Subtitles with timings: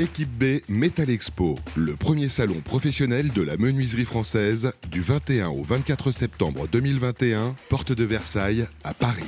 [0.00, 5.62] Équipe B Metal Expo, le premier salon professionnel de la menuiserie française du 21 au
[5.62, 9.22] 24 septembre 2021, porte de Versailles à Paris.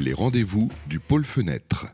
[0.00, 1.84] Les rendez-vous du pôle fenêtre.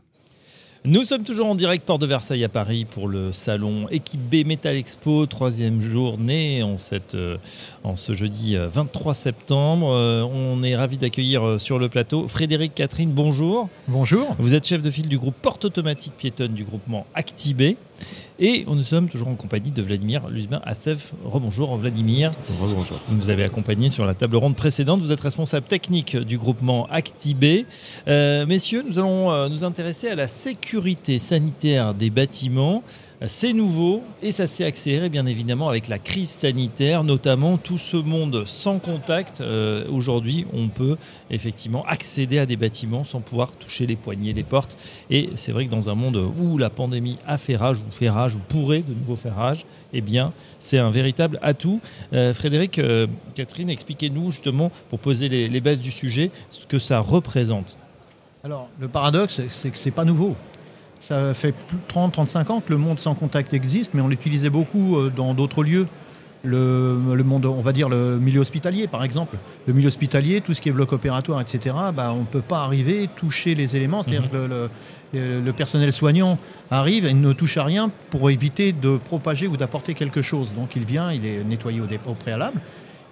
[0.85, 4.47] Nous sommes toujours en direct Port de Versailles à Paris pour le salon Équipe B
[4.47, 7.35] Metal Expo, troisième journée en, cette, euh,
[7.83, 9.91] en ce jeudi 23 euh, septembre.
[9.91, 13.67] Euh, on est ravi d'accueillir sur le plateau Frédéric Catherine, bonjour.
[13.89, 14.33] Bonjour.
[14.39, 17.75] Vous êtes chef de file du groupe Porte Automatique Piétonne du groupement Actibé.
[18.39, 21.13] Et nous sommes toujours en compagnie de Vladimir Luzbin Assef.
[21.25, 22.31] Rebonjour Vladimir.
[22.61, 22.97] Rebonjour.
[23.07, 25.01] Vous nous avez accompagné sur la table ronde précédente.
[25.01, 27.65] Vous êtes responsable technique du groupement Actibé.
[28.07, 32.83] Euh, messieurs, nous allons euh, nous intéresser à la sécurité sanitaire des bâtiments.
[33.25, 37.97] C'est nouveau et ça s'est accéléré bien évidemment avec la crise sanitaire, notamment tout ce
[37.97, 39.41] monde sans contact.
[39.41, 40.97] Euh, aujourd'hui, on peut
[41.31, 44.77] effectivement accéder à des bâtiments sans pouvoir toucher les poignées, les portes.
[45.09, 48.09] Et c'est vrai que dans un monde où la pandémie a fait rage ou fait
[48.09, 51.81] rage ou pourrait de nouveau faire rage, eh bien, c'est un véritable atout.
[52.13, 56.77] Euh, Frédéric, euh, Catherine, expliquez-nous justement, pour poser les, les bases du sujet, ce que
[56.77, 57.79] ça représente.
[58.43, 60.35] Alors, le paradoxe, c'est que c'est pas nouveau.
[61.01, 61.53] Ça fait
[61.89, 65.63] 30-35 ans que le monde sans contact existe, mais on l'utilisait beaucoup euh, dans d'autres
[65.63, 65.87] lieux.
[66.43, 69.37] Le, monde, on va dire le milieu hospitalier par exemple.
[69.65, 72.59] Le milieu hospitalier, tout ce qui est bloc opératoire, etc., bah, on ne peut pas
[72.59, 74.03] arriver, toucher les éléments.
[74.03, 74.29] C'est-à-dire mhm.
[74.29, 74.69] que
[75.13, 76.37] le, personnel soignant
[76.69, 80.53] arrive et ne touche à rien pour éviter de propager ou d'apporter quelque chose.
[80.53, 82.61] Donc il vient, il est nettoyé au, préalable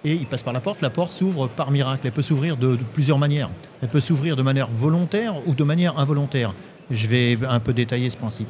[0.04, 0.80] et il passe par la porte.
[0.80, 2.06] La porte s'ouvre par miracle.
[2.06, 3.50] Elle peut s'ouvrir de, plusieurs manières.
[3.82, 6.54] Elle peut s'ouvrir de manière volontaire ou de manière involontaire.
[6.90, 8.48] Je vais un peu détailler ce principe.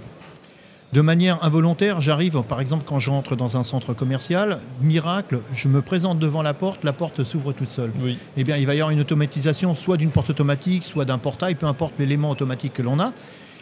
[0.93, 5.69] De manière involontaire, j'arrive, par exemple, quand je rentre dans un centre commercial, miracle, je
[5.69, 7.91] me présente devant la porte, la porte s'ouvre toute seule.
[8.01, 8.19] Oui.
[8.37, 11.57] Eh bien, il va y avoir une automatisation, soit d'une porte automatique, soit d'un portail,
[11.57, 13.13] peu importe l'élément automatique que l'on a.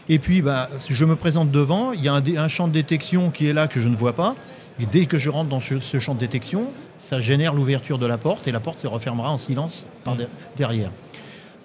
[0.08, 3.46] Et puis, bah, je me présente devant, il y a un, champ de détection qui
[3.46, 4.36] est là que je ne vois pas.
[4.78, 6.66] Et dès que je rentre dans ce, champ de détection,
[6.98, 10.16] ça génère l'ouverture de la porte et la porte se refermera en silence par
[10.56, 10.90] derrière.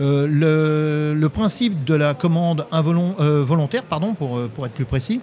[0.02, 5.20] Euh, le, principe de la commande euh, volontaire, pardon, pour, euh, pour être plus précis,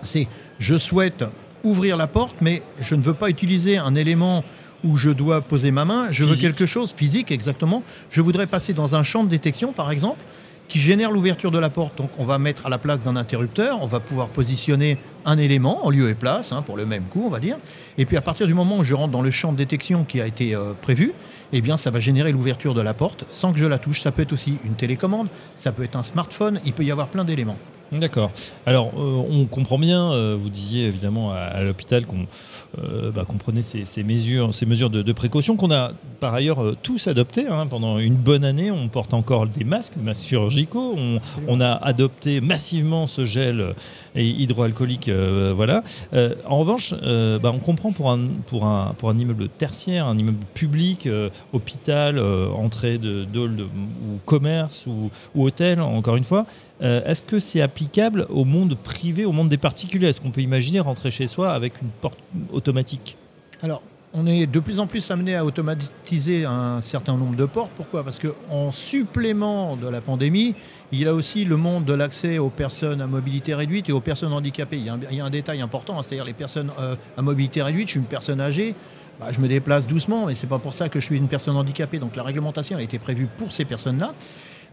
[0.00, 0.26] c'est
[0.58, 1.24] je souhaite
[1.62, 4.44] ouvrir la porte, mais je ne veux pas utiliser un élément
[4.84, 7.82] où je dois poser ma main, je veux quelque chose physique exactement.
[8.10, 10.20] Je voudrais passer dans un champ de détection, par exemple,
[10.68, 11.96] qui génère l'ouverture de la porte.
[11.96, 15.84] Donc on va mettre à la place d'un interrupteur, on va pouvoir positionner un élément
[15.84, 17.56] en lieu et place, hein, pour le même coup, on va dire.
[17.96, 20.20] Et puis à partir du moment où je rentre dans le champ de détection qui
[20.20, 21.12] a été euh, prévu,
[21.52, 24.00] eh bien ça va générer l'ouverture de la porte sans que je la touche.
[24.00, 27.08] Ça peut être aussi une télécommande, ça peut être un smartphone, il peut y avoir
[27.08, 27.58] plein d'éléments.
[27.90, 28.30] D'accord.
[28.66, 32.26] Alors, euh, on comprend bien, euh, vous disiez évidemment à, l'hôpital qu'on
[32.82, 37.46] euh, bah, prenait ces, mesures, ces mesures de, précaution qu'on a par ailleurs tous adoptées.
[37.48, 37.66] Hein.
[37.66, 40.96] pendant une bonne année, on porte encore des masques, des masques chirurgicaux.
[41.48, 43.74] On, a adopté massivement ce gel
[44.24, 45.10] hydroalcoolique.
[45.54, 45.82] voilà.
[46.46, 51.08] en revanche, bah, on comprend pour un, immeuble tertiaire, un immeuble public,
[51.52, 56.46] hôpital, entrée de, ou commerce ou, ou hôtel, encore une fois,
[56.82, 60.08] euh, est-ce que c'est applicable au monde privé, au monde des particuliers?
[60.08, 62.18] Est-ce qu'on peut imaginer rentrer chez soi avec une porte
[62.52, 63.16] automatique?
[63.62, 63.82] Alors,
[64.14, 67.70] on est de plus en plus amené à automatiser un certain nombre de portes.
[67.76, 68.04] Pourquoi?
[68.04, 70.54] Parce qu'en supplément de la pandémie,
[70.92, 74.00] il y a aussi le monde de l'accès aux personnes à mobilité réduite et aux
[74.00, 74.78] personnes handicapées.
[74.78, 77.88] Il y a un, détail important, hein, c'est-à-dire les personnes euh, à mobilité réduite.
[77.88, 78.74] Je suis une personne âgée,
[79.20, 81.28] bah, je me déplace doucement, mais ce n'est pas pour ça que je suis une
[81.28, 81.98] personne handicapée.
[81.98, 84.14] Donc la réglementation a été prévue pour ces personnes-là.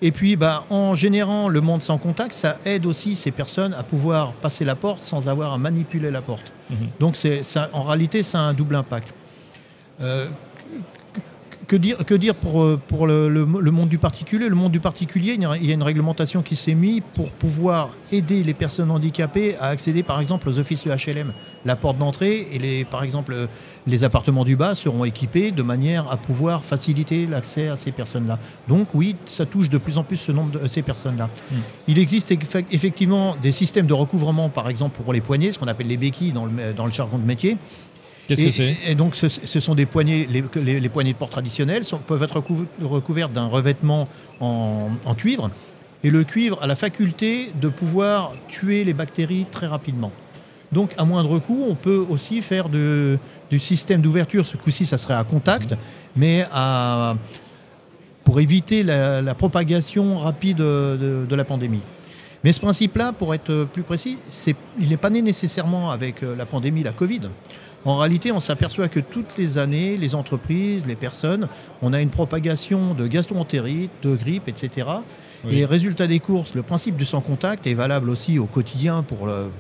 [0.02, 3.84] Et puis, bah, en générant le monde sans contact, ça aide aussi ces personnes à
[3.84, 6.52] pouvoir passer la porte sans avoir à manipuler la porte.
[6.70, 6.78] Mhm.
[7.00, 9.14] Donc, ça, en réalité, ça a un double impact.
[10.02, 10.28] Euh,
[11.68, 14.50] que dire, que dire pour, euh, pour le, monde du particulier?
[14.50, 18.44] Le monde du particulier, il y a une réglementation qui s'est mise pour pouvoir aider
[18.44, 21.34] les personnes handicapées à accéder par exemple aux offices de HLM.
[21.66, 23.48] La porte d'entrée et les, par exemple
[23.88, 28.40] les appartements du bas seront équipés de manière à pouvoir faciliter l'accès à ces personnes-là.
[28.68, 31.30] Donc oui, ça touche de plus en plus ce nombre de ces personnes-là.
[31.52, 31.56] Hmm.
[31.88, 32.32] Il existe
[32.72, 36.32] effectivement des systèmes de recouvrement, par exemple pour les poignées, ce qu'on appelle les béquilles
[36.32, 37.58] dans le, dans le jargon de métier.
[38.28, 38.76] Qu'est-ce que c'est?
[38.88, 42.42] Et donc, ce, sont des poignées, les, poignées de porte traditionnelles peuvent être
[42.82, 44.08] recouvertes d'un revêtement
[44.40, 45.52] en, cuivre.
[46.04, 50.12] Et le cuivre a la faculté de pouvoir tuer les bactéries très rapidement.
[50.72, 54.46] Donc, à moindre coût, on peut aussi faire du système d'ouverture.
[54.46, 55.76] Ce coup-ci, ça serait à contact,
[56.16, 56.46] mais
[58.24, 61.82] pour éviter la, propagation rapide de, de la pandémie.
[62.46, 64.20] Mais ce principe-là, pour être plus précis,
[64.80, 67.22] il n'est pas né nécessairement avec euh, la pandémie, la Covid.
[67.86, 71.48] En réalité, on s'aperçoit que toutes les années, les entreprises, les personnes,
[71.84, 74.88] on a une propagation de gastroentérite, de grippe, etc.
[75.46, 75.60] Oui.
[75.60, 79.28] Et résultat des courses, le principe du sans contact est valable aussi au quotidien pour
[79.28, 79.52] le-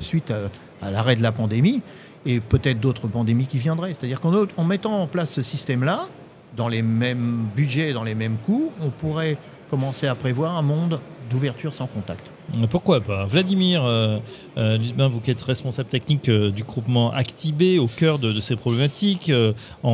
[0.00, 0.48] suite à,
[0.86, 1.82] à l'arrêt de la pandémie
[2.24, 3.92] et peut-être d'autres pandémies qui viendraient.
[3.92, 6.08] C'est-à-dire qu'en mettant en place ce système-là,
[6.56, 9.36] dans les mêmes budgets, dans les mêmes coûts, on pourrait
[9.68, 11.00] commencer à prévoir un monde
[11.30, 12.30] d'ouverture sans contact.
[12.70, 14.18] Pourquoi pas Vladimir euh,
[14.58, 14.78] euh,
[15.10, 19.30] vous qui êtes responsable technique euh, du groupement Actibé, au cœur de, de ces problématiques,
[19.30, 19.52] euh,
[19.82, 19.90] en,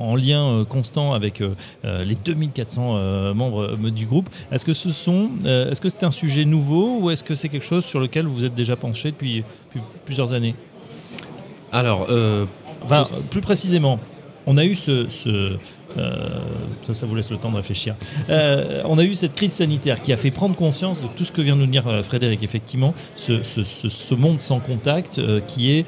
[0.00, 1.54] en lien euh, constant avec euh,
[1.84, 5.88] euh, les 2400 euh, membres euh, du groupe, est-ce que ce sont, euh, est-ce que
[5.88, 8.76] c'est un sujet nouveau ou est-ce que c'est quelque chose sur lequel vous êtes déjà
[8.76, 10.54] penché depuis, depuis plusieurs années?
[11.72, 12.44] Alors, euh,
[12.84, 13.98] Enfin, euh, plus précisément,
[14.46, 15.08] on a eu ce.
[15.08, 15.56] ce,
[15.98, 16.40] euh,
[16.92, 17.94] ça, vous laisse le temps de réfléchir.
[18.30, 21.32] Euh, on a eu cette crise sanitaire qui a fait prendre conscience de tout ce
[21.32, 25.86] que vient de nous dire euh, Frédéric, effectivement, ce, monde sans contact qui est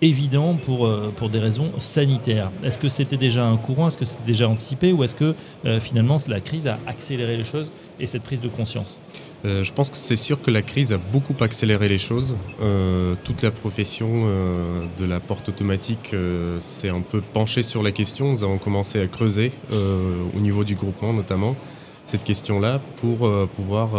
[0.00, 2.50] évident pour, des raisons sanitaires.
[2.64, 3.88] Est-ce que c'était déjà un courant?
[3.88, 4.92] Est-ce que c'était déjà anticipé?
[4.92, 5.34] Ou est-ce que
[5.80, 9.00] finalement la crise a accéléré les choses et cette prise de conscience?
[9.44, 12.36] Euh, je pense que c'est sûr que la crise a beaucoup accéléré les choses.
[12.60, 16.14] Euh, toute la profession euh, de la porte automatique
[16.60, 18.32] s'est un peu penchée sur la question.
[18.32, 21.56] Nous avons commencé à creuser, au niveau du groupement notamment,
[22.04, 23.90] cette question-là pour pouvoir,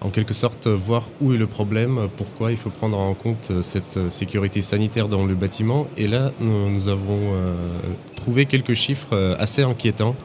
[0.00, 4.10] en quelque sorte, voir où est le problème, pourquoi il faut prendre en compte cette
[4.10, 5.88] sécurité sanitaire dans le bâtiment.
[5.96, 7.34] Et là, nous, avons
[8.14, 10.16] trouvé quelques chiffres assez inquiétants.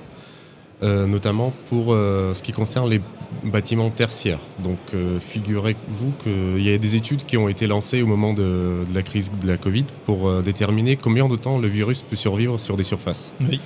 [0.81, 3.01] notamment pour ce qui concerne les
[3.43, 4.39] bâtiments tertiaires.
[4.59, 8.85] Donc euh, figurez-vous qu'il y a des études qui ont été lancées au moment de,
[8.87, 12.15] de la crise de la Covid pour euh, déterminer combien de temps le virus peut
[12.15, 13.33] survivre sur des surfaces.
[13.41, 13.59] Oui.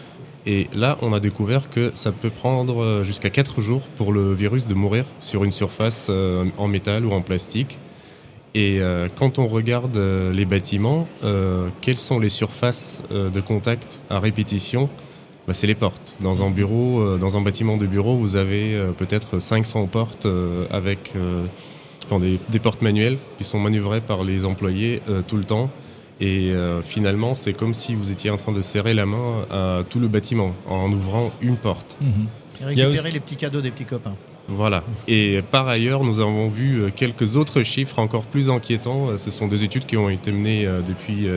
[0.46, 4.34] Et là, on a découvert que ça peut prendre euh, jusqu'à 4 jours pour le
[4.34, 7.78] virus de mourir sur une surface euh, en métal ou en plastique.
[8.56, 8.80] Et
[9.16, 9.96] quand on regarde
[10.34, 11.08] les bâtiments,
[11.80, 14.90] quelles sont les surfaces de contact à répétition?
[15.48, 16.14] Bah, C'est les portes.
[16.20, 20.26] Dans un bureau, euh, dans un bâtiment de bureau, vous avez euh, peut-être 500 portes
[20.26, 21.46] euh, avec euh,
[22.06, 25.70] enfin, des, des portes manuelles qui sont manœuvrées par les employés euh, tout le temps.
[26.20, 29.84] Et euh, finalement, c'est comme si vous étiez en train de serrer la main à
[29.90, 31.96] tout le bâtiment en ouvrant une porte.
[32.02, 32.28] Mhm.
[32.60, 34.16] Et récupérer aussi- les petits cadeaux des petits copains.
[34.48, 34.84] Voilà.
[35.08, 39.10] Et par ailleurs, nous avons vu euh, quelques autres chiffres encore plus inquiétants.
[39.10, 41.28] Euh, Ce sont des études qui ont été menées euh, depuis,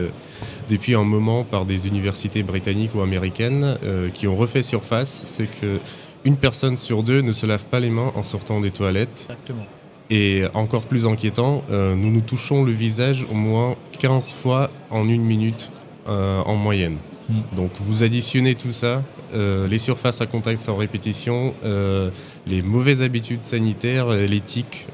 [0.69, 3.77] depuis un moment par des universités britanniques ou américaines
[4.13, 5.23] qui ont refait surface.
[5.25, 5.79] C'est que
[6.23, 9.27] une personne sur deux ne se lave pas les mains en sortant des toilettes.
[9.29, 9.65] Exactement.
[10.09, 15.23] Et encore plus inquiétant, nous nous touchons le visage au moins 15 fois en une
[15.23, 15.71] minute
[16.07, 16.97] en moyenne.
[17.31, 17.55] Mm.
[17.55, 22.09] Donc vous additionnez tout ça, euh, les surfaces à contact sans répétition, euh,
[22.45, 24.27] les mauvaises habitudes sanitaires, euh,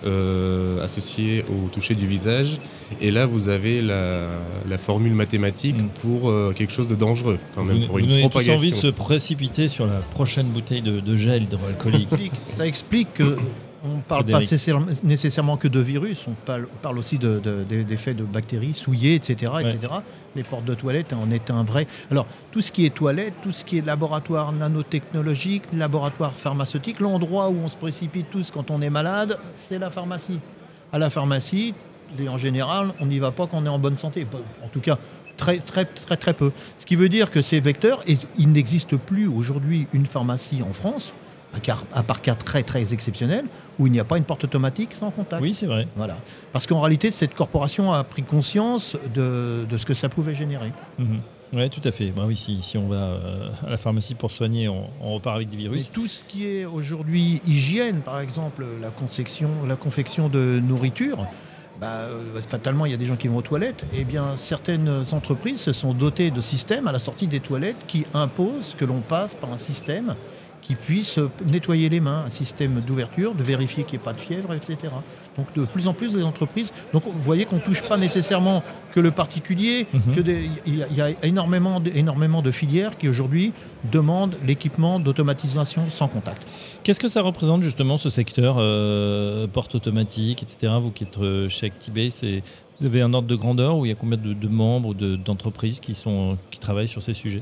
[0.05, 2.59] euh, associés au toucher du visage,
[3.01, 4.27] et là vous avez la,
[4.69, 5.89] la formule mathématique Mm.
[6.01, 8.53] pour euh, quelque chose de dangereux quand même, Vous, pour vous une tous propagation.
[8.55, 12.09] envie de se précipiter sur la prochaine bouteille de, de gel hydroalcoolique.
[12.47, 13.37] ça explique que
[13.83, 14.51] on ne parle pas Frédéric.
[14.51, 18.23] nécessairement- nécessairement que de virus, on parle, on parle aussi de- de- de- d'effets de
[18.23, 19.93] bactéries souillées, etc., etc.
[20.35, 21.85] Les portes de toilettes en est un vrai.
[22.11, 27.49] Alors, tout ce qui est toilette, tout ce qui est laboratoire nanotechnologique, laboratoire pharmaceutique, l'endroit
[27.49, 30.39] où on se précipite tous quand on est malade, c'est la pharmacie.
[30.91, 31.73] À la pharmacie,
[32.19, 34.25] et en général, on n'y va pas quand on est en bonne santé.
[34.63, 34.97] En tout cas,
[35.35, 36.51] très, très, très, très peu.
[36.79, 40.73] Ce qui veut dire que ces vecteurs, et il n'existe plus aujourd'hui une pharmacie en
[40.73, 41.13] France,
[41.93, 43.45] à, part cas très, très exceptionnels,
[43.79, 45.41] où il n'y a pas une porte automatique sans contact.
[45.41, 45.87] Oui, c'est vrai.
[45.95, 46.17] Voilà.
[46.51, 50.71] Parce qu'en réalité, cette corporation a pris conscience de, de ce que ça pouvait générer.
[51.53, 52.11] Oui, tout à fait.
[52.11, 55.35] Bah oui, si, si on va euh, à la pharmacie pour soigner, on, on repart
[55.37, 55.91] avec des Mais virus.
[55.91, 61.25] tout ce qui est aujourd'hui hygiène, par exemple, la confection, la confection de nourriture,
[61.79, 63.85] bah, euh, fatalement, il y a des gens qui vont aux toilettes.
[63.93, 68.05] Eh bien, certaines entreprises se sont dotées de systèmes à la sortie des toilettes qui
[68.13, 70.15] imposent que l'on passe par un système
[70.67, 74.19] qui puisse nettoyer les mains, un système d'ouverture, de vérifier qu'il n'y ait pas de
[74.19, 74.75] fièvre, etc.
[75.37, 76.73] Donc, de plus en plus, les entreprises.
[76.91, 80.15] Donc, vous voyez qu'on ne touche pas nécessairement que le particulier, Mhm.
[80.15, 83.53] que des- il y a, énormément, de, énormément de filières qui aujourd'hui
[83.91, 86.45] demandent l'équipement d'automatisation sans contact.
[86.83, 90.73] Qu'est-ce que ça représente justement ce secteur euh, porte automatique, etc.
[90.81, 92.43] Vous qui êtes euh, chez Actibay, c'est
[92.79, 94.93] vous avez un ordre de grandeur où il y a combien de, de membres ou
[94.93, 97.41] de- d'entreprises qui sont qui travaillent sur ces sujets?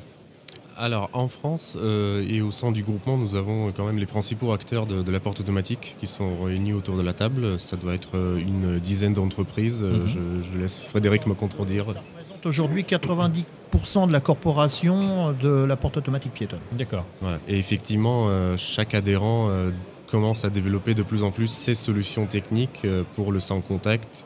[0.77, 4.51] Alors en France euh, et au sein du groupement, nous avons quand même les principaux
[4.51, 7.59] acteurs de, de la porte automatique qui sont réunis autour de la table.
[7.59, 9.81] Ça doit être euh, une dizaine d'entreprises.
[9.83, 10.07] Euh, Mhm.
[10.07, 10.19] je,
[10.53, 11.85] je laisse Frédéric me contredire.
[11.85, 16.59] Ça représente aujourd'hui 90% de la corporation de la porte automatique piétonne.
[16.73, 17.05] D'accord.
[17.21, 17.39] Voilà.
[17.47, 19.71] Et effectivement, euh, chaque adhérent euh,
[20.11, 24.25] commence à développer de plus en plus ses solutions techniques euh, pour le sans contact,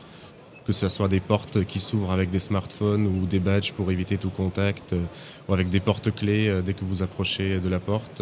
[0.69, 4.17] que ce soit des portes qui s'ouvrent avec des smartphones ou des badges pour éviter
[4.17, 4.93] tout contact,
[5.47, 8.21] ou avec des portes clés dès que vous approchez de la porte.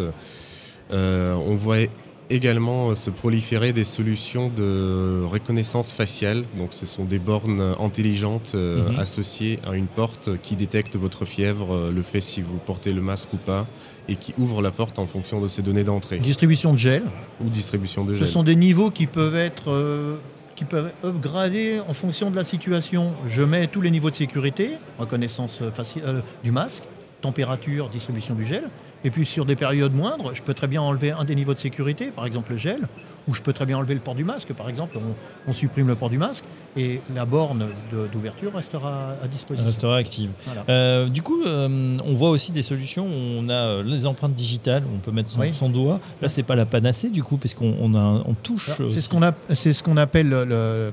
[0.90, 1.88] on voit
[2.30, 6.44] également se proliférer des solutions de reconnaissance faciale.
[6.56, 8.98] Donc, ce sont des bornes intelligentes mhm.
[8.98, 13.34] associées à une porte qui détecte votre fièvre, le fait si vous portez le masque
[13.34, 13.66] ou pas,
[14.08, 16.18] et qui ouvre la porte en fonction de ces données d'entrée.
[16.18, 17.02] Distribution de gel.
[17.44, 18.26] Ou distribution de gel.
[18.26, 20.16] Ce sont des niveaux qui peuvent être euh,
[20.58, 23.14] qui peuvent upgrader en fonction de la situation.
[23.28, 26.82] Je mets tous les niveaux de sécurité, reconnaissance euh, du masque,
[27.20, 28.64] température, distribution du gel.
[29.04, 31.58] Et puis sur des périodes moindres, je peux très bien enlever un des niveaux de
[31.58, 32.88] sécurité, par exemple le gel,
[33.28, 34.98] ou je peux très bien enlever le port du masque, par exemple,
[35.46, 36.44] on, supprime le port du masque
[36.76, 37.68] et la borne
[38.12, 39.66] d'ouverture restera à disposition.
[39.66, 40.30] Restera active.
[40.68, 44.34] Euh, du coup, euh, on voit aussi des solutions où on a euh, les empreintes
[44.34, 46.00] digitales, on peut mettre son, doigt.
[46.22, 48.70] Là, c'est pas la panacée du coup, parce qu'on on touche.
[48.88, 49.20] C'est ce qu'on
[49.54, 50.92] c'est ce qu'on appelle le.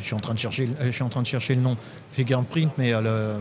[0.00, 1.76] je suis en train de chercher, je suis en train de chercher le nom.
[2.12, 3.36] Fingerprint, mais le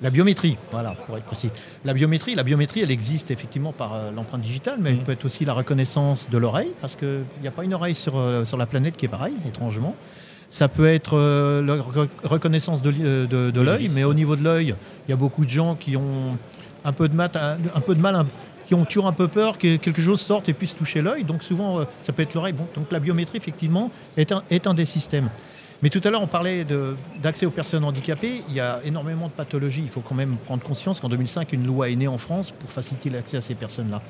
[0.00, 1.50] la biométrie, voilà, pour être précis.
[1.84, 5.04] La biométrie, la biométrie, elle existe effectivement par euh, l'empreinte digitale, mais elle mm.
[5.04, 8.16] peut être aussi la reconnaissance de l'oreille, parce qu'il n'y a pas une oreille sur,
[8.16, 9.96] euh, sur la planète qui est pareille, étrangement.
[10.50, 11.76] Ça peut être euh, la
[12.28, 14.74] reconnaissance de, de, l'œil, mais au niveau de l'œil,
[15.06, 16.38] il y a beaucoup de gens qui ont
[16.84, 18.24] un peu de, mat, un, peu de mal,
[18.66, 21.24] qui ont toujours un peu peur que quelque chose sorte et puisse toucher l'œil.
[21.24, 22.54] Donc souvent, ça peut être l'oreille.
[22.54, 25.28] Bon, donc la biométrie, effectivement, est un, est un des systèmes.
[25.82, 26.66] Mais tout à l'heure, on parlait
[27.22, 28.42] d'accès aux personnes handicapées.
[28.48, 29.82] Il y a énormément de pathologies.
[29.82, 32.70] Il faut quand même prendre conscience qu'en 2005, une loi est née en France pour
[32.70, 34.02] faciliter l'accès à ces personnes-là.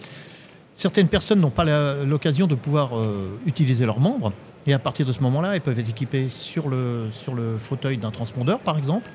[0.75, 1.65] Certaines personnes n'ont pas
[2.05, 4.33] l'occasion de pouvoir euh, utiliser leurs membres.
[4.67, 7.99] Et à partir de ce moment-là, elles peuvent être équipées sur le, sur le fauteuil
[7.99, 9.11] d'un transpondeur, par exemple.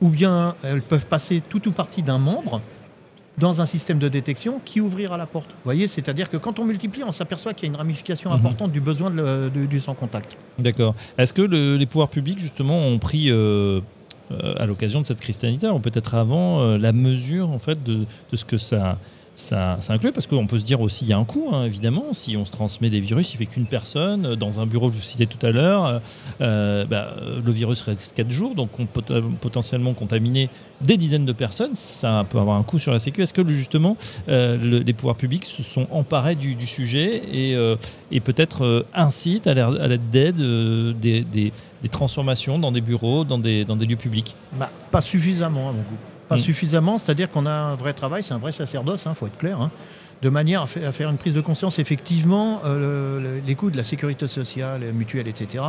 [0.00, 2.62] Ou bien elles peuvent passer tout ou partie d'un membre
[3.38, 5.50] dans un système de détection qui ouvrira la porte.
[5.50, 8.36] Vous voyez, c'est-à-dire que quand on multiplie, on s'aperçoit qu'il y a une ramification mhm.
[8.36, 10.36] importante du besoin du sans contact.
[10.58, 10.94] D'accord.
[11.18, 13.80] Est-ce que les pouvoirs publics, justement, ont pris, euh,
[14.30, 17.82] euh, à l'occasion de cette crise sanitaire, ou peut-être avant, euh, la mesure en fait,
[17.82, 18.98] de, de ce que ça
[19.42, 22.12] ça, inclut parce qu'on peut se dire aussi il y a un coût hein, évidemment.
[22.12, 24.94] Si on se transmet des virus il fait qu'une personne euh, dans un bureau que
[24.94, 25.98] vous citez tout à l'heure euh,
[26.40, 29.02] euh, bah, le virus reste 4 jours donc on peut
[29.40, 30.48] potentiellement contaminer
[30.80, 31.74] des dizaines de personnes.
[31.74, 33.22] Ça peut avoir un coût sur la sécu.
[33.22, 33.96] Est-ce que justement
[34.28, 40.36] les pouvoirs publics se sont emparés du, sujet et, peut-être incitent à l'aide d'aide
[41.00, 41.52] des,
[41.90, 44.34] transformations dans des bureaux dans des, dans des lieux publics?
[44.52, 46.44] Bah, pas suffisamment à mon goût pas mm.
[46.44, 49.38] suffisamment, c'est-à-dire qu'on a un vrai travail, c'est un vrai sacerdoce, il hein, faut être
[49.38, 49.70] clair, hein,
[50.22, 51.78] de manière à, faire une prise de conscience.
[51.78, 55.64] Effectivement, euh, les coûts de la sécurité sociale, mutuelle, etc.,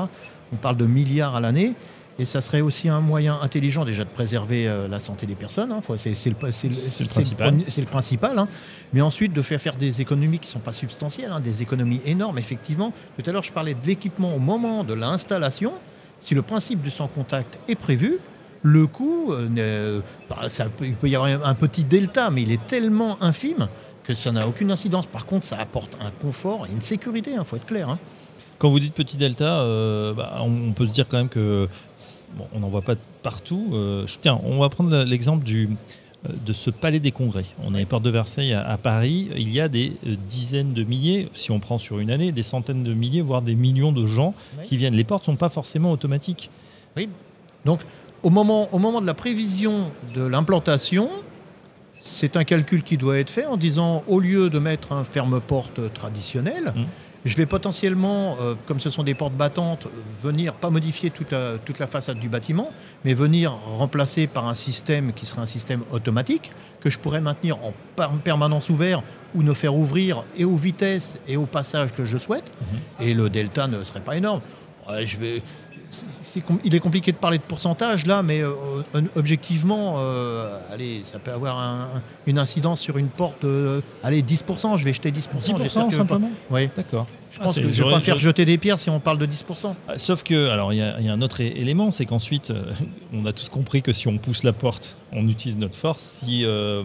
[0.54, 1.74] on parle de milliards à l'année.
[2.20, 5.72] Et ça serait aussi un moyen intelligent déjà de préserver euh, la santé des personnes.
[5.72, 5.82] Hein.
[5.98, 7.56] c'est le, principal.
[7.56, 8.46] Le, principal
[8.94, 12.38] Mais ensuite de faire faire des économies qui ne sont pas substantielles, des économies énormes,
[12.38, 12.94] effectivement.
[13.18, 15.74] Tout à l'heure, je parlais de l'équipement au moment de l'installation.
[16.22, 18.20] Si le principe du sans contact est prévu,
[18.64, 20.38] le coût, euh, bah,
[20.82, 23.68] il peut y avoir un petit delta, mais il est tellement infime
[24.04, 25.06] que ça n'a aucune incidence.
[25.06, 27.90] Par contre, ça apporte un confort et une sécurité, il hein, faut être clair.
[27.90, 28.00] Hein.
[28.58, 31.68] Quand vous dites petit delta, euh, bah, on, peut se dire quand même que
[32.54, 33.72] on n'en voit pas partout.
[33.74, 35.70] Euh, tiens, on va prendre l'exemple du
[36.46, 37.44] de ce palais des congrès.
[37.66, 39.28] On est porte de Versailles à, Paris.
[39.36, 39.92] Il y a des
[40.30, 43.56] dizaines de milliers, si on prend sur une année, des centaines de milliers, voire des
[43.56, 44.96] millions de gens qui viennent.
[44.96, 46.50] Les portes ne sont pas forcément automatiques.
[46.96, 47.10] Oui.
[47.66, 47.82] Donc,
[48.24, 51.10] au moment, au moment de la prévision de l'implantation,
[52.00, 55.94] c'est un calcul qui doit être fait en disant, au lieu de mettre un ferme-porte
[55.94, 56.82] traditionnel, mmh.
[57.26, 59.88] je vais potentiellement, euh, comme ce sont des portes battantes,
[60.22, 62.72] venir pas modifier toute la, toute la façade du bâtiment,
[63.06, 66.52] mais venir remplacer par un système qui serait un système automatique,
[66.82, 67.74] que je pourrais maintenir en
[68.24, 69.02] permanence ouvert
[69.36, 72.46] ou ne faire ouvrir et aux vitesses et au passage que je souhaite.
[72.46, 73.04] Mmh.
[73.04, 74.42] Et le delta ne serait pas énorme.
[75.06, 75.42] je vais,
[76.64, 78.54] il est compliqué de parler de pourcentage là, mais euh,
[79.16, 81.90] objectivement, euh, allez, ça peut avoir
[82.28, 83.46] une incidence sur une porte.
[84.04, 85.30] allez, 10%, je vais jeter 10%.
[85.42, 86.32] 10% simplement?
[86.50, 86.70] Oui.
[86.76, 87.08] D'accord.
[87.34, 89.26] Je pense ah, que je vais pas faire jeter des pierres si on parle de
[89.26, 89.74] 10%.
[89.88, 92.72] Ah, sauf que, alors il y, a un autre élément, c'est qu'ensuite, euh,
[93.14, 96.20] on a tous compris que si on pousse la porte, on utilise notre force.
[96.24, 96.84] Si, euh,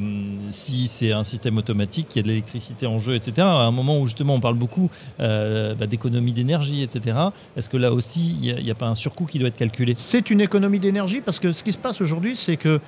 [0.48, 3.46] si c'est un système automatique, il y a de l'électricité en jeu, etc.
[3.46, 4.90] À un moment où justement on parle beaucoup
[5.20, 7.18] euh, bah, d'économie d'énergie, etc.
[7.54, 9.94] Est-ce que là aussi, il n'y a, pas un surcoût qui doit être calculé?
[9.98, 12.80] C'est une économie d'énergie parce que ce qui se passe aujourd'hui, c'est que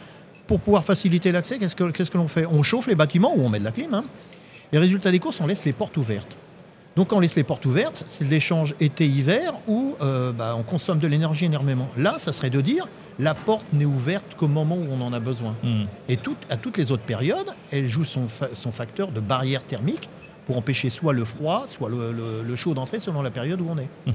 [0.47, 2.47] pour pouvoir faciliter l'accès, qu'est-ce que, qu'est-ce que l'on fait?
[2.47, 3.93] On chauffe les bâtiments ou on met de la clim.
[3.93, 4.05] Hein.
[4.73, 6.37] Les résultats des courses, on laisse les portes ouvertes.
[6.97, 11.06] Donc on laisse les portes ouvertes, c'est l'échange été-hiver où euh, bah, on consomme de
[11.06, 11.88] l'énergie énormément.
[11.97, 15.20] Là, ça serait de dire la porte n'est ouverte qu'au moment où on en a
[15.20, 15.54] besoin.
[15.62, 15.85] Hmm.
[16.09, 16.18] Et
[16.49, 18.28] à toutes les autres périodes, elle joue son,
[18.73, 20.09] facteur de barrière thermique
[20.47, 23.88] pour empêcher soit le froid, soit le, chaud d'entrée selon la période où on est.
[24.06, 24.12] Hmm.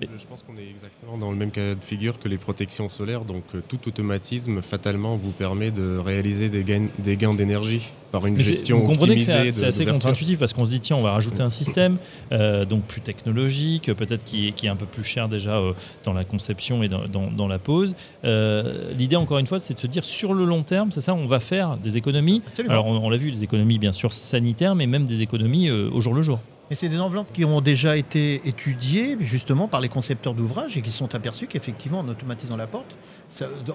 [0.00, 3.24] Je pense qu'on est exactement dans le même cas de figure que les protections solaires.
[3.24, 8.26] Donc euh, tout automatisme, fatalement, vous permet de réaliser des gains, des gains d'énergie par
[8.26, 11.12] une gestion vous comprenez que c'est assez contre-intuitif parce qu'on se dit tiens on va
[11.12, 11.98] rajouter un système
[12.32, 15.74] euh, donc plus technologique peut-être qui, est- qui est un peu plus cher déjà euh,
[16.04, 19.74] dans la conception et dans, dans- dans la pose Euh, l'idée encore une fois c'est
[19.74, 22.72] de se dire sur le long terme c'est ça on va faire des économies Absolument.
[22.72, 26.00] alors on, on l'a vu des économies bien sûr sanitaires mais même des économies au
[26.00, 29.88] jour le jour Et c'est des enveloppes qui ont déjà été étudiées justement par les
[29.88, 32.94] concepteurs d'ouvrages et qui sont aperçus qu'effectivement en automatisant la porte,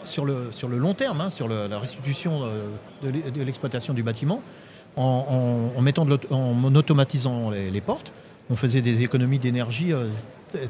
[0.05, 2.67] sur, le, sur le long terme, hein, sur la restitution euh,
[3.03, 4.41] de l'e- de l'exploitation du bâtiment,
[4.95, 8.11] en, mettant en automatisant les, les portes,
[8.51, 10.07] on faisait des économies d'énergie euh,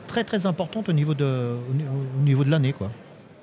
[0.07, 2.73] très très importantes au niveau de, au de l'année.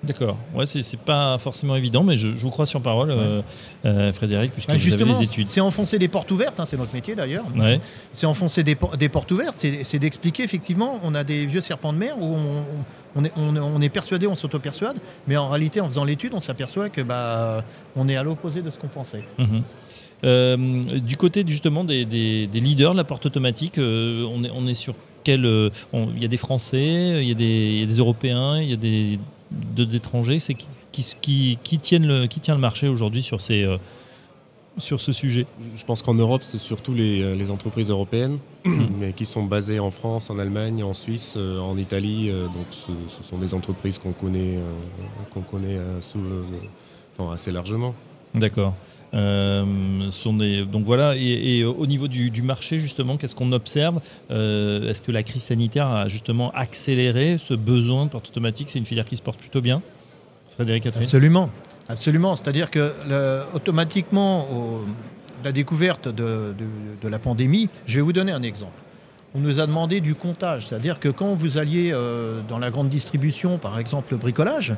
[0.02, 3.40] D'accord ouais c'est c'est pas forcément évident mais je, je vous crois sur parole euh,
[3.84, 6.78] euh, Frédéric puisque Bah, vous avez les études c'est enfoncer des portes ouvertes, hein, c'est
[6.78, 7.44] notre métier d'ailleurs.
[7.56, 7.80] ouais.
[8.12, 11.60] c'est enfoncer des, por- des portes ouvertes, c'est c'est d'expliquer effectivement, on a des vieux
[11.60, 12.64] serpents de mer où on,
[13.16, 16.40] on est, on, on est persuadé, on s'auto-persuade, mais en réalité, en faisant l'étude, on
[16.40, 17.64] s'aperçoit que bah,
[17.96, 19.24] on est à l'opposé de ce qu'on pensait.
[19.38, 19.62] Mhm.
[20.22, 20.56] Euh,
[21.00, 24.66] du côté justement des, des- des leaders de la porte automatique, euh, on, est, on
[24.66, 28.58] est sur quel euh, Il y a des Français, il y y a des Européens,
[28.60, 29.18] il y a des
[29.50, 30.38] d'autres étrangers.
[30.38, 33.76] C'est qui, qui, qui, qui tiennent le, qui tient le marché aujourd'hui sur ces euh,
[34.78, 35.46] sur ce sujet?
[35.76, 38.38] Je- pense qu'en Europe, c'est surtout les, euh, les entreprises européennes,
[38.98, 42.28] mais qui sont basées en France, en Allemagne, en Suisse, euh, en Italie.
[42.30, 44.58] euh, donc ce, ce sont des entreprises qu'on connaît,
[45.34, 46.20] qu'on connaît sous,
[47.18, 47.94] enfin, assez largement.
[48.34, 48.74] D'accord.
[49.14, 49.64] Euh,
[50.72, 54.00] donc voilà, et, et au niveau du, marché, justement, qu'est-ce qu'on observe
[54.30, 58.70] Euh, Est-ce que la crise sanitaire a justement accéléré ce besoin de porte automatique?
[58.70, 59.82] C'est une filière qui se porte plutôt bien.
[60.54, 61.04] Frédéric Catherine?
[61.04, 61.50] Absolument,
[61.88, 62.36] absolument.
[62.36, 62.92] C'est-à-dire que
[63.54, 64.84] automatiquement, au-
[65.44, 66.54] la découverte de,
[67.02, 68.78] la pandémie, je vais vous donner un exemple.
[69.34, 72.88] On nous a demandé du comptage, c'est-à-dire que quand vous alliez euh, dans la grande
[72.88, 74.74] distribution, par exemple le bricolage,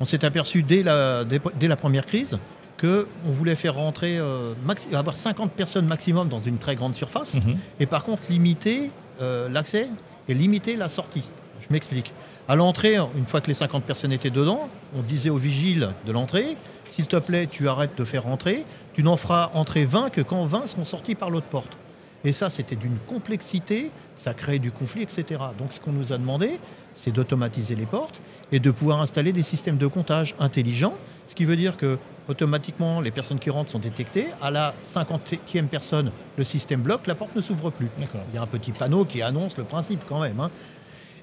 [0.00, 2.38] on s'est aperçu dès la première crise
[2.80, 7.34] qu'on voulait faire rentrer, euh, maxi- avoir 50 personnes maximum dans une très grande surface,
[7.34, 7.56] Mhm.
[7.80, 9.88] et par contre limiter euh, l'accès
[10.28, 11.24] et limiter la sortie.
[11.60, 12.12] Je m'explique.
[12.46, 16.12] À l'entrée, une fois que les 50 personnes étaient dedans, on disait au vigile de
[16.12, 16.56] l'entrée,
[16.88, 20.42] s'il te plaît, tu arrêtes de faire rentrer, tu n'en feras entrer 20 que quand
[20.46, 21.76] 20 seront sortis par l'autre porte.
[22.24, 25.24] Et ça, c'était d'une complexité, ça créait du conflit, etc.
[25.58, 26.58] Donc ce qu'on nous a demandé,
[26.94, 30.94] c'est d'automatiser les portes et de pouvoir installer des systèmes de comptage intelligents,
[31.26, 31.98] ce qui veut dire que
[32.28, 34.26] automatiquement, les personnes qui rentrent sont détectées.
[34.40, 37.88] À la 50e personne, le système bloque, la porte ne s'ouvre plus.
[38.32, 40.38] Il y a un petit panneau qui annonce le principe quand même.
[40.40, 40.50] hein.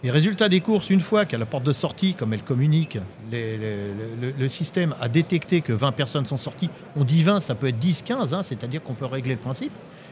[0.03, 2.99] Et résultat des courses, une fois qu'à la porte de sortie, comme elle communique,
[3.31, 3.75] les- les-
[4.21, 6.69] le, le système a détecté que 20 personnes sont sorties.
[6.95, 9.71] On dit 20, ça peut être 10, 15, hein, c'est-à-dire qu'on peut régler le principe.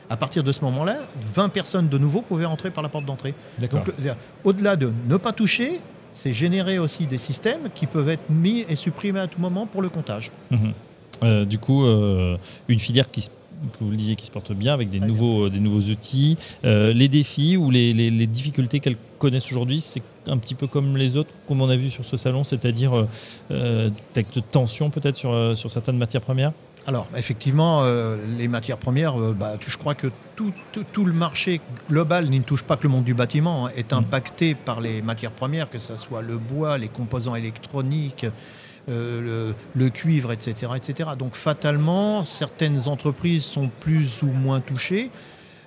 [0.09, 0.97] À partir de ce moment-là,
[1.35, 3.35] 20 personnes de nouveau pouvaient entrer par la porte d'entrée.
[3.77, 3.85] Donc,
[4.43, 5.79] au-delà de ne pas toucher,
[6.13, 9.81] c'est générer aussi des systèmes qui peuvent être mis et supprimés à tout moment pour
[9.81, 10.31] le comptage.
[10.51, 10.73] Mhm.
[11.23, 14.51] Euh, du coup, euh, une filière qui, se- que vous le disiez, qui se porte
[14.51, 16.37] bien avec des, nouveaux, euh, des nouveaux outils.
[16.63, 20.97] Les défis ou les, les- les difficultés qu'elles connaissent aujourd'hui, c'est un petit peu comme
[20.97, 23.07] les autres, comme on a vu sur ce salon, c'est-à-dire
[23.49, 26.51] peut-être de tension peut-être sur, sur certaines matières premières?
[26.85, 31.05] Alors, effectivement, euh, les matières premières, euh, bah, tu- je crois que tout, tout- tout
[31.05, 33.97] le marché global ne touche pas que le monde du bâtiment, hein, est Mm.
[33.99, 38.25] impacté par les matières premières, que ce soit le bois, les composants électroniques,
[38.89, 41.11] euh, le, le cuivre, etc., etc.
[41.17, 45.09] Donc, fatalement, certaines entreprises sont plus ou moins touchées.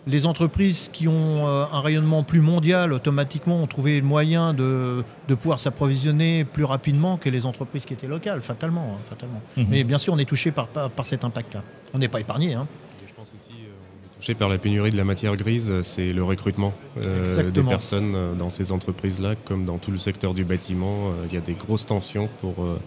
[0.09, 5.03] Les entreprises qui ont euh, un rayonnement plus mondial, automatiquement, ont trouvé le moyen de,
[5.27, 8.95] de pouvoir s'approvisionner plus rapidement que les entreprises qui étaient locales, fatalement.
[8.95, 9.41] hein, fatalement.
[9.57, 9.67] Mhm.
[9.69, 11.65] Mais bien sûr, on est touché par, par, par cet impact-là.
[11.93, 12.55] On n'est pas épargné.
[12.55, 12.69] Hein.
[13.05, 15.83] Je pense aussi, euh, on est touché par la pénurie de la matière grise, euh,
[15.83, 16.73] c'est le recrutement
[17.05, 21.09] euh, des personnes dans ces entreprises-là, comme dans tout le secteur du bâtiment.
[21.11, 22.79] euh, Il y a des grosses tensions pour euh,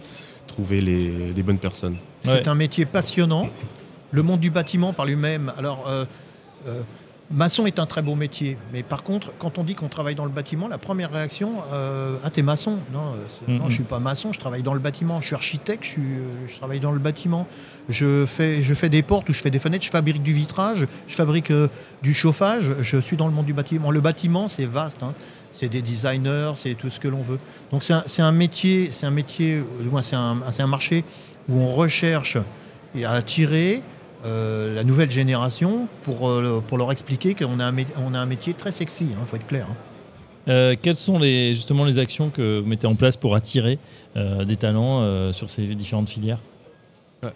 [0.46, 1.98] trouver les, les bonnes personnes.
[2.24, 2.30] Ouais.
[2.36, 3.46] C'est un métier passionnant.
[4.10, 5.52] Le monde du bâtiment par lui-même.
[5.58, 6.06] Alors, euh,
[6.66, 6.80] euh,
[7.30, 8.56] maçon est un très beau métier.
[8.72, 12.16] Mais par contre, quand on dit qu'on travaille dans le bâtiment, la première réaction, euh,
[12.24, 13.14] ah, t'es maçon Non,
[13.48, 15.20] euh, je suis pas maçon, je travaille dans le bâtiment.
[15.20, 17.46] Je suis architecte, je, suis, euh, je travaille dans le bâtiment.
[17.88, 20.86] Je fais, je fais des portes ou je fais des fenêtres, je fabrique du vitrage,
[21.06, 21.52] je fabrique
[22.02, 22.76] du chauffage.
[22.80, 23.90] Je suis dans le monde du bâtiment.
[23.90, 25.02] Le bâtiment, c'est vaste.
[25.02, 25.14] hein.
[25.52, 27.38] C'est des designers, c'est tout ce que l'on veut.
[27.72, 29.64] Donc c'est un, métier, c'est un métier,
[30.12, 31.04] un, c'est un marché
[31.48, 32.38] où on recherche
[32.94, 33.82] et à attirer
[34.24, 38.26] euh, la nouvelle génération pour, euh, pour leur expliquer qu'on a, un on a un
[38.26, 39.66] métier très sexy, il faut être clair.
[39.70, 39.76] hein.
[40.48, 43.78] Euh, quelles sont les, justement les actions que vous mettez en place pour attirer
[44.16, 46.38] euh, des talents euh, sur ces différentes filières?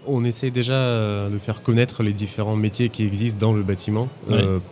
[0.07, 4.09] On essaie déjà de faire connaître les différents métiers qui existent dans le bâtiment.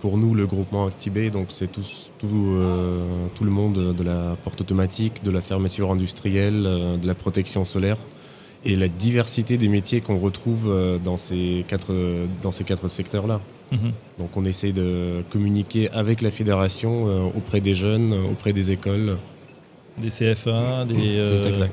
[0.00, 1.82] pour nous, le groupement Actibé, donc c'est tout,
[2.18, 2.58] tout,
[3.34, 7.98] tout, le monde de la porte automatique, de la fermeture industrielle, de la protection solaire
[8.64, 11.94] et la diversité des métiers qu'on retrouve euh, dans ces quatre,
[12.42, 13.40] dans ces quatre secteurs-là.
[13.72, 13.92] Mhm.
[14.18, 19.16] Donc on essaie de communiquer avec la fédération euh, auprès des jeunes, auprès des écoles.
[19.98, 21.66] Des CFA, des, euh,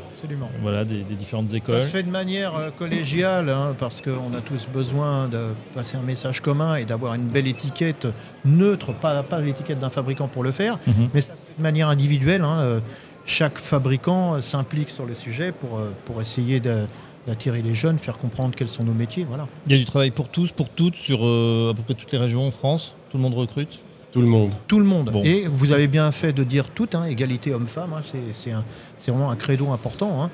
[0.62, 1.76] voilà, des, différentes écoles.
[1.76, 5.40] Ça se fait de manière collégiale, hein, parce qu'on a tous besoin de
[5.74, 8.08] passer un message commun et d'avoir une belle étiquette
[8.44, 11.10] neutre, pas, pas l'étiquette d'un fabricant pour le faire, mhm.
[11.14, 12.42] mais ça se fait de manière individuelle.
[12.42, 12.82] Hein,
[13.26, 18.56] chaque fabricant s'implique sur le sujet pour, euh, pour essayer d'attirer les jeunes, faire comprendre
[18.56, 19.26] quels sont nos métiers.
[19.28, 19.48] Voilà.
[19.68, 22.12] Il y a du travail pour tous, pour toutes, sur euh, à peu près toutes
[22.12, 22.96] les régions en France?
[23.12, 23.80] Tout le monde recrute?
[24.12, 24.56] Tout le monde.
[24.68, 25.12] Tout le monde.
[25.24, 28.02] Et vous avez bien fait de dire tout, hein, égalité homme-femme, hein,
[28.34, 30.24] c'est vraiment un credo important.
[30.24, 30.32] Hein.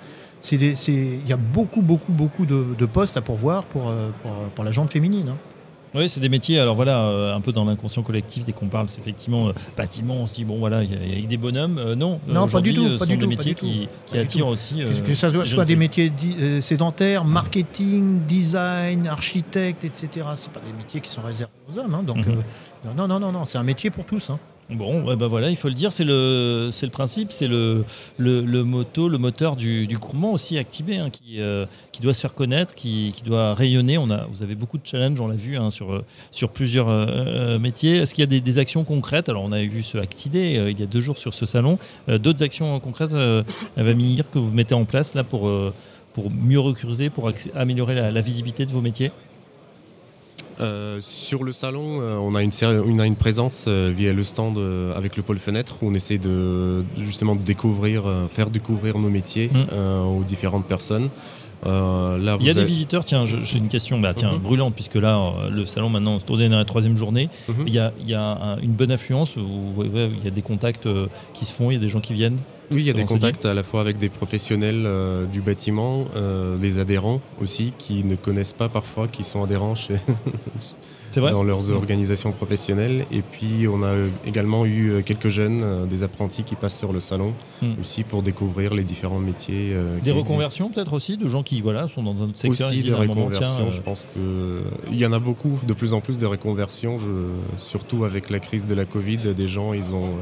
[0.52, 4.71] Il y a beaucoup, beaucoup, beaucoup de, postes à pourvoir pour, euh, pour, pour la
[4.71, 5.34] jante féminine.
[5.95, 8.89] Oui, c'est des métiers, alors voilà, euh, un peu dans l'inconscient collectif, dès qu'on parle,
[8.89, 11.77] c'est effectivement euh, bâtiment, on se dit, bon voilà, il y, a des bonhommes.
[11.77, 12.97] Euh, non, non pas du tout.
[12.97, 14.81] Pas sont des métiers qui, attirent aussi.
[15.05, 16.12] que ça soit, des métiers
[16.60, 20.27] sédentaires, marketing, design, architecte, etc.
[20.36, 21.95] Ce pas des métiers qui sont réservés aux hommes.
[21.95, 22.43] Hein, donc, mhm.
[22.97, 24.29] non, non, non, non, c'est un métier pour tous.
[24.29, 24.39] Hein.
[24.71, 27.86] Bon, bah voilà, il faut le dire, c'est le, le principe, c'est le,
[28.17, 32.21] le, moto, le moteur du, du groupement aussi activé, hein, qui, euh, qui doit se
[32.21, 33.99] faire connaître, qui, qui, doit rayonner.
[33.99, 37.06] On a, vous avez beaucoup de challenges, on l'a vu, hein, sur, sur plusieurs euh,
[37.08, 37.97] euh, métiers.
[37.97, 39.30] Est-ce qu'il y a des, actions concrètes?
[39.30, 41.78] Alors, on avait vu ce Actidé il y a deux jours sur ce salon.
[42.08, 43.13] d'autres actions concrètes,
[43.75, 45.51] Vamir, que vous mettez en place là pour,
[46.13, 49.12] pour mieux recruter, pour améliorer la visibilité de vos métiers?
[50.62, 52.52] Euh, sur le salon, euh, on, a une,
[53.04, 54.58] une présence euh, via le stand
[54.96, 59.50] avec le pôle fenêtre où on essaie de justement de découvrir, faire découvrir nos métiers
[59.50, 60.18] mm.
[60.18, 61.10] aux différentes personnes.
[61.63, 64.39] là, Il y a des visiteurs, tiens, j'ai une question bah, tiens, mm-hmm.
[64.39, 67.30] brûlante, puisque là, le salon maintenant est tourné dans la troisième journée.
[67.50, 67.63] Mm-hmm.
[67.68, 70.41] Il y a, il y a une bonne affluence, vous voyez, il y a des
[70.41, 70.88] contacts
[71.34, 72.39] qui se font, il y a des gens qui viennent
[72.71, 76.06] oui, il y a des contacts à la fois avec des professionnels euh, du bâtiment,
[76.15, 79.95] euh, des adhérents aussi, qui ne connaissent pas parfois, qui sont adhérents chez
[81.15, 83.06] dans leurs organisations professionnelles.
[83.12, 83.93] Et puis, on a
[84.25, 87.73] également eu euh, quelques jeunes, des apprentis qui passent sur le salon hmm.
[87.80, 89.75] aussi pour découvrir les différents métiers.
[90.01, 92.67] des reconversions peut-être aussi, de gens qui voilà, sont dans un autre secteur.
[92.67, 96.25] Aussi des reconversions, je pense qu'il y en a beaucoup, de plus en plus de
[96.25, 96.99] reconversions,
[97.58, 99.17] surtout avec la crise de la Covid.
[99.36, 100.15] Des gens, ils ont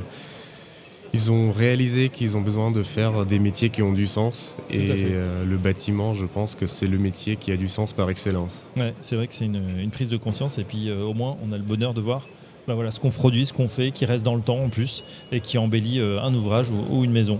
[1.13, 4.57] ils ont réalisé qu'ils ont besoin de faire des métiers qui ont du sens.
[4.69, 8.09] Et euh, le bâtiment, je pense que c'est le métier qui a du sens par
[8.09, 8.67] excellence.
[8.77, 10.57] Ouais, c'est vrai que c'est une, prise de conscience.
[10.57, 12.27] Et puis euh, au moins, on a le bonheur de voir
[12.67, 15.03] bah voilà, ce qu'on produit, ce qu'on fait, qui reste dans le temps en plus,
[15.33, 17.39] et qui embellit euh, un ouvrage ou, une maison.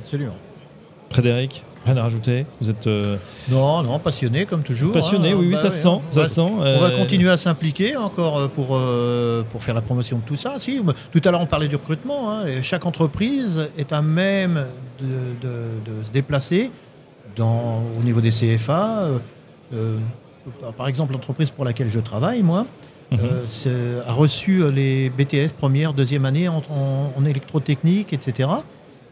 [0.00, 0.36] Absolument.
[1.12, 3.16] Frédéric Rien à rajouter Vous êtes euh,
[3.50, 4.92] non, non, passionné comme toujours.
[4.92, 5.36] Passionné, hein.
[5.36, 6.40] oui, oui, bah ça, sent, ça sent.
[6.40, 8.78] On va euh, continuer à s'impliquer encore euh, pour
[9.50, 10.60] pour faire la promotion de tout ça.
[10.60, 12.30] Si, tout à l'heure on parlait du recrutement.
[12.30, 14.64] Hein, et chaque entreprise est à même
[15.00, 16.70] de, de, se déplacer
[17.34, 19.08] dans, au niveau des CFA.
[20.76, 22.64] par exemple, l'entreprise pour laquelle je travaille, moi,
[23.10, 23.18] mhm.
[24.06, 26.62] a reçu les BTS première, deuxième année en,
[27.16, 28.48] en électrotechnique, etc.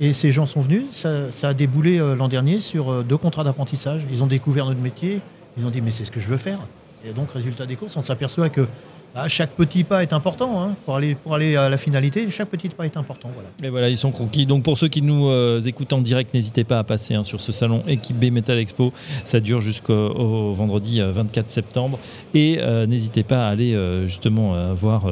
[0.02, 3.44] Et ces gens sont venus, ça, a déboulé euh, l'an dernier sur euh, deux contrats
[3.44, 4.06] d'apprentissage.
[4.10, 5.20] Ils ont découvert notre métier,
[5.58, 6.58] ils ont dit mais c'est ce que je veux faire.
[7.04, 8.66] Et donc résultat des courses, on s'aperçoit que
[9.14, 12.30] ah, chaque petit pas est important hein, pour, aller, pour aller à la finalité.
[12.30, 13.30] Chaque petit pas est important.
[13.68, 13.88] Voilà.
[13.88, 14.46] Ils sont conquis.
[14.46, 17.40] Donc pour ceux qui nous euh, écoutent en direct, n'hésitez pas à passer hein, sur
[17.40, 18.92] ce salon Équipe B Metal Expo.
[19.24, 21.98] Ça dure jusqu'au vendredi 24 euh, septembre.
[22.34, 25.06] Et euh, n'hésitez pas à aller justement voir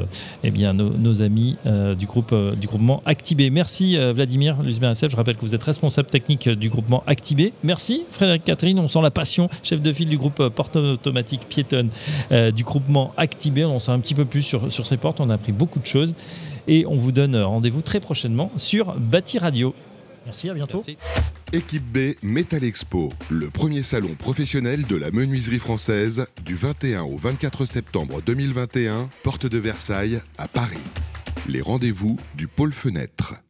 [0.45, 1.57] eh nos, amis
[1.99, 3.51] du, groupe, du groupement Actibé.
[3.51, 7.53] Merci Vladimir Je rappelle que vous êtes responsable technique du groupement Actibé.
[7.65, 8.79] Merci Frédéric Catherine.
[8.79, 11.89] On sent la passion, chef de file du groupe porte automatique piétonne
[12.31, 13.65] du groupement Actibé.
[13.65, 15.21] On un petit peu plus sur, sur ces portes.
[15.21, 16.15] On a appris beaucoup de choses.
[16.67, 19.75] Et on vous donne rendez-vous très prochainement sur Bâti Radio.
[20.27, 20.85] Merci, à bientôt.
[21.55, 27.17] Équipe B Metal Expo, le premier salon professionnel de la menuiserie française du 21 au
[27.17, 30.77] 24 septembre 2021, porte de Versailles à Paris.
[31.49, 33.41] Les rendez-vous du pôle fenêtre.